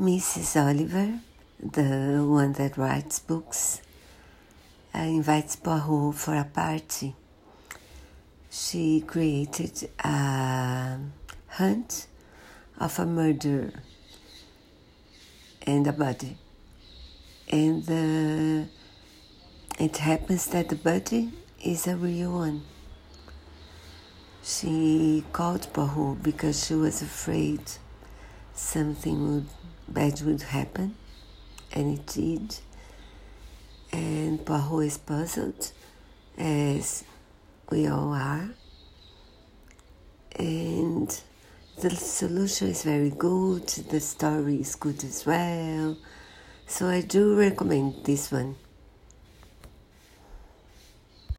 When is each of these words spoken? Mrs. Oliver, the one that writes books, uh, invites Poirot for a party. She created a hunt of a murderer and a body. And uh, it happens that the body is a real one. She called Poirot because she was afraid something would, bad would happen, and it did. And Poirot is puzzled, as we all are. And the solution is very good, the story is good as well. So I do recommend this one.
Mrs. 0.00 0.54
Oliver, 0.54 1.18
the 1.58 2.24
one 2.24 2.52
that 2.52 2.76
writes 2.76 3.18
books, 3.18 3.82
uh, 4.94 4.98
invites 4.98 5.56
Poirot 5.56 6.14
for 6.14 6.36
a 6.36 6.44
party. 6.44 7.16
She 8.48 9.00
created 9.00 9.90
a 10.04 10.98
hunt 11.48 12.06
of 12.78 12.96
a 13.00 13.06
murderer 13.06 13.72
and 15.62 15.84
a 15.88 15.92
body. 15.92 16.38
And 17.48 17.82
uh, 17.90 18.68
it 19.80 19.96
happens 19.96 20.46
that 20.46 20.68
the 20.68 20.76
body 20.76 21.32
is 21.64 21.88
a 21.88 21.96
real 21.96 22.34
one. 22.34 22.62
She 24.44 25.24
called 25.32 25.66
Poirot 25.72 26.22
because 26.22 26.66
she 26.66 26.74
was 26.74 27.02
afraid 27.02 27.62
something 28.54 29.34
would, 29.34 29.46
bad 29.92 30.20
would 30.22 30.42
happen, 30.42 30.94
and 31.72 31.98
it 31.98 32.06
did. 32.06 32.56
And 33.92 34.44
Poirot 34.44 34.86
is 34.86 34.98
puzzled, 34.98 35.72
as 36.36 37.04
we 37.70 37.86
all 37.86 38.12
are. 38.12 38.50
And 40.36 41.20
the 41.80 41.90
solution 41.90 42.68
is 42.68 42.82
very 42.82 43.10
good, 43.10 43.66
the 43.68 44.00
story 44.00 44.56
is 44.56 44.74
good 44.74 45.02
as 45.04 45.24
well. 45.26 45.96
So 46.66 46.88
I 46.88 47.00
do 47.00 47.36
recommend 47.36 48.04
this 48.04 48.30
one. 48.30 48.56